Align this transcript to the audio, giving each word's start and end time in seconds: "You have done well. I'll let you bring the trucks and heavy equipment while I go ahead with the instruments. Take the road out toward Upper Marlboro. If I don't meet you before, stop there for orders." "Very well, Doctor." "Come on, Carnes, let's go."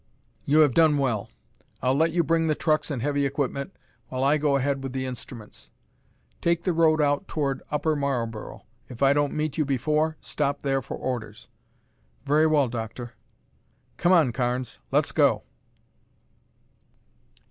"You 0.45 0.61
have 0.61 0.73
done 0.73 0.97
well. 0.97 1.29
I'll 1.79 1.93
let 1.93 2.11
you 2.11 2.23
bring 2.23 2.47
the 2.47 2.55
trucks 2.55 2.89
and 2.89 3.03
heavy 3.03 3.23
equipment 3.23 3.75
while 4.07 4.23
I 4.23 4.39
go 4.39 4.55
ahead 4.55 4.81
with 4.81 4.93
the 4.93 5.05
instruments. 5.05 5.69
Take 6.41 6.63
the 6.63 6.73
road 6.73 6.99
out 6.99 7.27
toward 7.27 7.61
Upper 7.69 7.95
Marlboro. 7.95 8.63
If 8.89 9.03
I 9.03 9.13
don't 9.13 9.35
meet 9.35 9.59
you 9.59 9.63
before, 9.63 10.17
stop 10.19 10.63
there 10.63 10.81
for 10.81 10.97
orders." 10.97 11.49
"Very 12.25 12.47
well, 12.47 12.67
Doctor." 12.67 13.11
"Come 13.97 14.11
on, 14.11 14.31
Carnes, 14.31 14.79
let's 14.89 15.11
go." 15.11 15.43